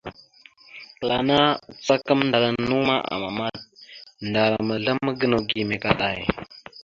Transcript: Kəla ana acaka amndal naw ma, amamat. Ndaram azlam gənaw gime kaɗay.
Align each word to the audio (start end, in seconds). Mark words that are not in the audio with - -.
Kəla 0.97 1.15
ana 1.21 1.37
acaka 1.73 2.09
amndal 2.15 2.45
naw 2.67 2.81
ma, 2.89 2.95
amamat. 3.13 3.55
Ndaram 4.27 4.69
azlam 4.73 5.01
gənaw 5.19 5.41
gime 5.49 5.75
kaɗay. 5.83 6.19